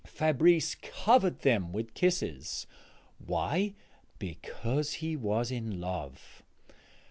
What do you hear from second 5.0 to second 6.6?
was in love.